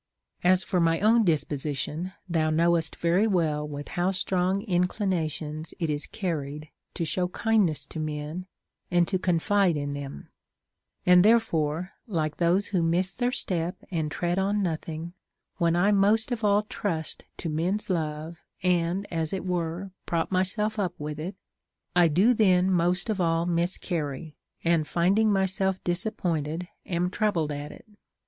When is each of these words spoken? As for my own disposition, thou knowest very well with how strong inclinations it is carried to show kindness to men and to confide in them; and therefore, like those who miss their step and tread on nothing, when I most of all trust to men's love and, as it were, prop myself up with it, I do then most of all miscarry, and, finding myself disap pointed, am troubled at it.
As 0.43 0.63
for 0.63 0.79
my 0.79 0.99
own 0.99 1.23
disposition, 1.23 2.13
thou 2.27 2.49
knowest 2.49 2.95
very 2.95 3.27
well 3.27 3.67
with 3.67 3.89
how 3.89 4.09
strong 4.09 4.63
inclinations 4.63 5.75
it 5.79 5.91
is 5.91 6.07
carried 6.07 6.69
to 6.95 7.05
show 7.05 7.27
kindness 7.27 7.85
to 7.85 7.99
men 7.99 8.47
and 8.89 9.07
to 9.07 9.19
confide 9.19 9.77
in 9.77 9.93
them; 9.93 10.29
and 11.05 11.23
therefore, 11.23 11.91
like 12.07 12.37
those 12.37 12.69
who 12.69 12.81
miss 12.81 13.11
their 13.11 13.31
step 13.31 13.77
and 13.91 14.09
tread 14.09 14.39
on 14.39 14.63
nothing, 14.63 15.13
when 15.57 15.75
I 15.75 15.91
most 15.91 16.31
of 16.31 16.43
all 16.43 16.63
trust 16.63 17.25
to 17.37 17.47
men's 17.47 17.87
love 17.91 18.39
and, 18.63 19.05
as 19.13 19.31
it 19.31 19.45
were, 19.45 19.91
prop 20.07 20.31
myself 20.31 20.79
up 20.79 20.95
with 20.99 21.19
it, 21.19 21.35
I 21.95 22.07
do 22.07 22.33
then 22.33 22.71
most 22.71 23.07
of 23.11 23.21
all 23.21 23.45
miscarry, 23.45 24.35
and, 24.63 24.87
finding 24.87 25.31
myself 25.31 25.79
disap 25.83 26.17
pointed, 26.17 26.67
am 26.87 27.11
troubled 27.11 27.51
at 27.51 27.71
it. 27.71 27.85